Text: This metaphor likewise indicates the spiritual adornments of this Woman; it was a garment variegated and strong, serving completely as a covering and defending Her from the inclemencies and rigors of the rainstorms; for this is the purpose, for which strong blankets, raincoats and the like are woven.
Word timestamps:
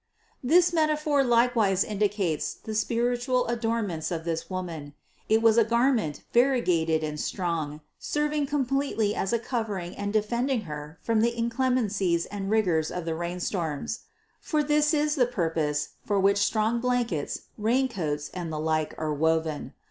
This 0.43 0.73
metaphor 0.73 1.23
likewise 1.23 1.83
indicates 1.83 2.55
the 2.55 2.73
spiritual 2.73 3.45
adornments 3.45 4.09
of 4.09 4.25
this 4.25 4.49
Woman; 4.49 4.95
it 5.29 5.43
was 5.43 5.59
a 5.59 5.63
garment 5.63 6.23
variegated 6.33 7.03
and 7.03 7.19
strong, 7.19 7.81
serving 7.99 8.47
completely 8.47 9.13
as 9.13 9.31
a 9.31 9.37
covering 9.37 9.95
and 9.95 10.11
defending 10.11 10.61
Her 10.61 10.97
from 11.03 11.21
the 11.21 11.37
inclemencies 11.37 12.25
and 12.25 12.49
rigors 12.49 12.89
of 12.89 13.05
the 13.05 13.13
rainstorms; 13.13 13.99
for 14.39 14.63
this 14.63 14.91
is 14.91 15.13
the 15.13 15.27
purpose, 15.27 15.89
for 16.03 16.19
which 16.19 16.39
strong 16.39 16.79
blankets, 16.79 17.41
raincoats 17.55 18.29
and 18.29 18.51
the 18.51 18.59
like 18.59 18.95
are 18.97 19.13
woven. 19.13 19.75